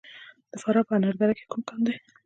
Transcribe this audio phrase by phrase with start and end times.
[0.51, 1.95] د فراه په انار دره کې کوم کان دی؟